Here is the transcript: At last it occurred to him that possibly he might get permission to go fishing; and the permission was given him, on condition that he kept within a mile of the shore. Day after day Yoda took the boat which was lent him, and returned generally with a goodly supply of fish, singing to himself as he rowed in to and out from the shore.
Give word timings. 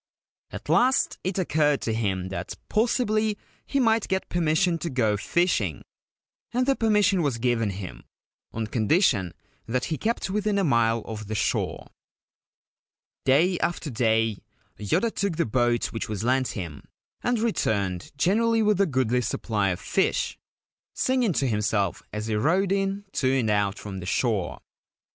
At 0.49 0.67
last 0.67 1.19
it 1.23 1.37
occurred 1.37 1.79
to 1.81 1.93
him 1.93 2.29
that 2.29 2.55
possibly 2.69 3.37
he 3.67 3.79
might 3.79 4.07
get 4.07 4.29
permission 4.29 4.79
to 4.79 4.89
go 4.89 5.15
fishing; 5.15 5.83
and 6.51 6.65
the 6.65 6.75
permission 6.75 7.21
was 7.21 7.37
given 7.37 7.69
him, 7.69 8.05
on 8.51 8.65
condition 8.65 9.31
that 9.67 9.85
he 9.93 9.99
kept 9.99 10.31
within 10.31 10.57
a 10.57 10.63
mile 10.63 11.03
of 11.05 11.27
the 11.27 11.35
shore. 11.35 11.85
Day 13.25 13.59
after 13.59 13.91
day 13.91 14.39
Yoda 14.79 15.11
took 15.11 15.35
the 15.35 15.45
boat 15.45 15.93
which 15.93 16.09
was 16.09 16.23
lent 16.23 16.47
him, 16.53 16.81
and 17.21 17.37
returned 17.37 18.11
generally 18.17 18.63
with 18.63 18.81
a 18.81 18.87
goodly 18.87 19.21
supply 19.21 19.69
of 19.69 19.79
fish, 19.79 20.35
singing 20.95 21.33
to 21.33 21.45
himself 21.47 22.01
as 22.11 22.25
he 22.25 22.33
rowed 22.33 22.71
in 22.71 23.05
to 23.11 23.31
and 23.31 23.51
out 23.51 23.77
from 23.77 23.99
the 23.99 24.07
shore. 24.07 24.61